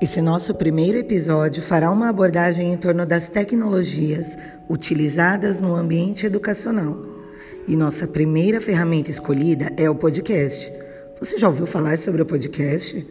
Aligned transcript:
Esse 0.00 0.22
nosso 0.22 0.54
primeiro 0.54 0.96
episódio 0.96 1.62
fará 1.62 1.90
uma 1.90 2.08
abordagem 2.08 2.72
em 2.72 2.76
torno 2.76 3.04
das 3.04 3.28
tecnologias 3.28 4.34
utilizadas 4.66 5.60
no 5.60 5.74
ambiente 5.74 6.24
educacional. 6.24 6.96
E 7.68 7.76
nossa 7.76 8.08
primeira 8.08 8.62
ferramenta 8.62 9.10
escolhida 9.10 9.70
é 9.76 9.90
o 9.90 9.94
podcast. 9.94 10.72
Você 11.20 11.36
já 11.36 11.48
ouviu 11.48 11.66
falar 11.66 11.98
sobre 11.98 12.22
o 12.22 12.24
podcast? 12.24 13.06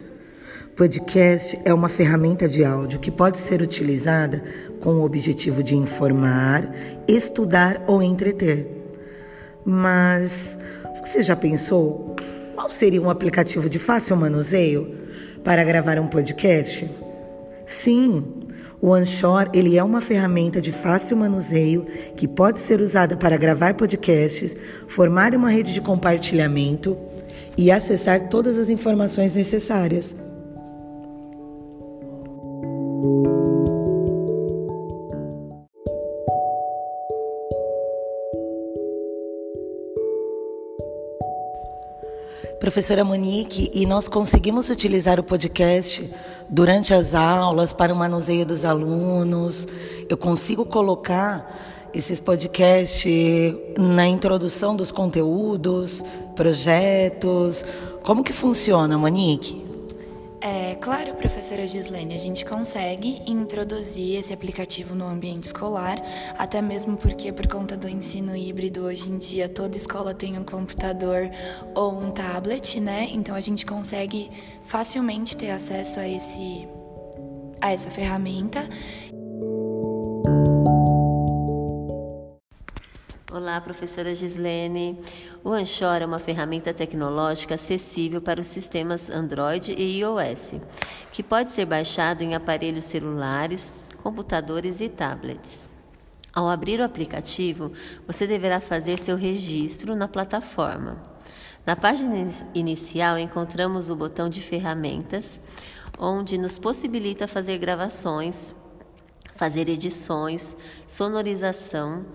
Podcast 0.76 1.60
é 1.64 1.72
uma 1.72 1.90
ferramenta 1.90 2.50
de 2.50 2.66
áudio 2.66 3.00
que 3.00 3.12
pode 3.12 3.38
ser 3.38 3.62
utilizada 3.62 4.44
com 4.80 4.96
o 4.96 5.06
objetivo 5.06 5.62
de 5.62 5.76
informar, 5.76 6.74
estudar 7.08 7.84
ou 7.86 8.02
entreter. 8.02 8.66
Mas 9.64 10.58
você 11.04 11.22
já 11.22 11.36
pensou 11.36 12.16
qual 12.56 12.72
seria 12.72 13.00
um 13.00 13.12
aplicativo 13.12 13.70
de 13.70 13.78
fácil 13.78 14.16
manuseio 14.18 14.99
para 15.50 15.64
gravar 15.64 15.98
um 15.98 16.06
podcast? 16.06 16.88
Sim, 17.66 18.24
o 18.80 18.94
Anchor 18.94 19.50
ele 19.52 19.80
é 19.80 19.84
uma 19.84 20.00
ferramenta 20.00 20.62
de 20.62 20.72
fácil 20.72 21.18
manuseio 21.18 21.88
que 22.16 22.28
pode 22.28 22.60
ser 22.60 22.80
usada 22.80 23.18
para 23.18 23.36
gravar 23.36 23.74
podcasts, 23.74 24.56
formar 24.88 25.34
uma 25.34 25.50
rede 25.50 25.74
de 25.74 25.82
compartilhamento 25.82 26.96
e 27.58 27.72
acessar 27.72 28.30
todas 28.30 28.60
as 28.60 28.70
informações 28.70 29.34
necessárias. 29.34 30.16
Professora 42.60 43.04
Monique, 43.04 43.72
e 43.74 43.86
nós 43.86 44.08
conseguimos 44.08 44.70
utilizar 44.70 45.20
o 45.20 45.24
podcast 45.24 46.10
durante 46.50 46.94
as 46.94 47.16
aulas 47.16 47.72
para 47.74 47.94
o 47.94 47.96
manuseio 47.96 48.46
dos 48.46 48.66
alunos. 48.66 49.68
Eu 50.10 50.18
consigo 50.18 50.66
colocar 50.66 51.90
esses 51.94 52.20
podcasts 52.20 53.56
na 53.78 54.08
introdução 54.08 54.76
dos 54.76 54.92
conteúdos, 54.92 56.04
projetos. 56.36 57.64
Como 58.04 58.24
que 58.24 58.34
funciona, 58.34 58.98
Monique? 58.98 59.69
É 60.42 60.76
claro, 60.76 61.16
professora 61.16 61.68
Gislene, 61.68 62.16
a 62.16 62.18
gente 62.18 62.46
consegue 62.46 63.22
introduzir 63.28 64.18
esse 64.18 64.32
aplicativo 64.32 64.96
no 64.96 65.06
ambiente 65.06 65.44
escolar, 65.44 66.02
até 66.38 66.62
mesmo 66.62 66.96
porque 66.96 67.34
por 67.34 67.46
conta 67.46 67.76
do 67.76 67.90
ensino 67.90 68.34
híbrido 68.34 68.86
hoje 68.86 69.10
em 69.10 69.18
dia 69.18 69.50
toda 69.50 69.76
escola 69.76 70.14
tem 70.14 70.40
um 70.40 70.46
computador 70.46 71.30
ou 71.76 71.92
um 71.92 72.12
tablet, 72.12 72.80
né? 72.80 73.10
Então 73.12 73.36
a 73.36 73.42
gente 73.42 73.66
consegue 73.66 74.32
facilmente 74.66 75.36
ter 75.36 75.52
acesso 75.52 76.00
a 76.00 76.08
esse 76.08 76.68
a 77.62 77.74
essa 77.74 77.90
ferramenta 77.90 78.66
Olá, 83.50 83.60
professora 83.60 84.14
Gislene. 84.14 85.02
O 85.44 85.50
Anchor 85.52 86.04
é 86.04 86.06
uma 86.06 86.20
ferramenta 86.20 86.72
tecnológica 86.72 87.56
acessível 87.56 88.22
para 88.22 88.40
os 88.40 88.46
sistemas 88.46 89.10
Android 89.10 89.74
e 89.74 90.02
iOS, 90.02 90.54
que 91.12 91.24
pode 91.24 91.50
ser 91.50 91.66
baixado 91.66 92.22
em 92.22 92.36
aparelhos 92.36 92.86
celulares, 92.86 93.74
computadores 94.04 94.82
e 94.82 94.88
tablets. 94.88 95.68
Ao 96.32 96.48
abrir 96.48 96.80
o 96.80 96.84
aplicativo, 96.84 97.72
você 98.06 98.28
deverá 98.28 98.62
fazer 98.62 99.00
seu 99.00 99.18
registro 99.18 99.96
na 99.96 100.08
plataforma. 100.08 101.02
Na 101.66 101.76
página 101.76 102.30
inicial 102.54 103.18
encontramos 103.18 103.90
o 103.90 103.96
botão 103.96 104.30
de 104.30 104.42
ferramentas, 104.44 105.42
onde 105.98 106.38
nos 106.38 106.60
possibilita 106.60 107.28
fazer 107.28 107.58
gravações, 107.58 108.54
fazer 109.36 109.68
edições, 109.68 110.56
sonorização, 110.86 112.06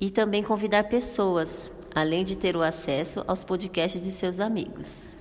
e 0.00 0.10
também 0.10 0.42
convidar 0.42 0.84
pessoas, 0.84 1.72
além 1.94 2.24
de 2.24 2.36
ter 2.36 2.56
o 2.56 2.62
acesso 2.62 3.24
aos 3.26 3.42
podcasts 3.42 4.00
de 4.00 4.12
seus 4.12 4.40
amigos. 4.40 5.14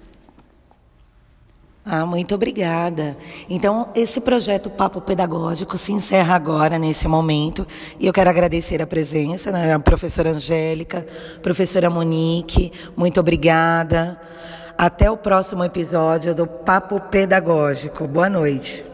Ah, 1.89 2.05
muito 2.05 2.35
obrigada. 2.35 3.15
Então, 3.49 3.87
esse 3.95 4.19
projeto 4.19 4.69
Papo 4.69 4.99
Pedagógico 4.99 5.77
se 5.77 5.93
encerra 5.93 6.35
agora, 6.35 6.77
nesse 6.77 7.07
momento, 7.07 7.65
e 7.97 8.05
eu 8.05 8.11
quero 8.11 8.29
agradecer 8.29 8.81
a 8.81 8.87
presença 8.87 9.53
da 9.53 9.59
né, 9.59 9.79
professora 9.79 10.31
Angélica, 10.31 11.07
professora 11.41 11.89
Monique, 11.89 12.73
muito 12.95 13.21
obrigada. 13.21 14.19
Até 14.77 15.09
o 15.09 15.15
próximo 15.15 15.63
episódio 15.63 16.35
do 16.35 16.45
Papo 16.45 16.99
Pedagógico. 16.99 18.05
Boa 18.05 18.29
noite. 18.29 18.86